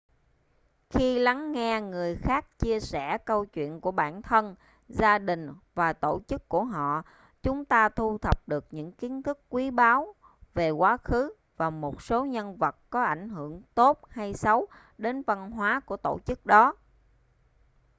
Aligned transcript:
khi 0.89 1.19
lắng 1.19 1.51
nghe 1.51 1.81
người 1.81 2.15
khác 2.15 2.59
chia 2.59 2.79
sẻ 2.79 3.17
câu 3.17 3.45
chuyện 3.45 3.81
của 3.81 3.91
bản 3.91 4.21
thân 4.21 4.55
gia 4.87 5.19
đình 5.19 5.49
và 5.75 5.93
tổ 5.93 6.19
chức 6.27 6.49
của 6.49 6.63
họ 6.63 7.03
chúng 7.43 7.65
ta 7.65 7.89
thu 7.89 8.17
thập 8.17 8.47
được 8.47 8.65
những 8.71 8.91
kiến 8.91 9.23
thức 9.23 9.39
quý 9.49 9.71
báu 9.71 10.13
về 10.53 10.71
quá 10.71 10.97
khứ 10.97 11.33
và 11.57 11.69
một 11.69 12.01
số 12.01 12.25
nhân 12.25 12.57
vật 12.57 12.75
có 12.89 13.03
ảnh 13.03 13.29
hưởng 13.29 13.61
tốt 13.75 14.01
hay 14.09 14.33
xấu 14.33 14.67
đến 14.97 15.21
văn 15.27 15.51
hóa 15.51 15.79
của 15.79 15.97
tổ 15.97 16.19
chức 16.25 16.45
đó 16.45 16.73